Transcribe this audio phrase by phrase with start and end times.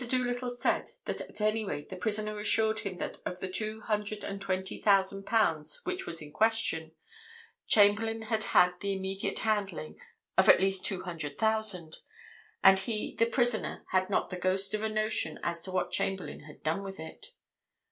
[0.09, 4.41] Doolittle said at any rate the prisoner assured him that of the two hundred and
[4.41, 6.93] twenty thousand pounds which was in question,
[7.67, 9.99] Chamberlayne had had the immediate handling
[10.39, 11.99] of at least two hundred thousand,
[12.63, 16.47] and he, the prisoner, had not the ghost of a notion as to what Chamberlayne
[16.47, 17.33] had done with it.